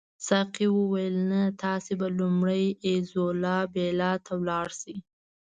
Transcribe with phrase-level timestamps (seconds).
[0.27, 4.95] ساقي وویل نه تاسي به لومړی ایزولا بیلا ته ولاړ شئ.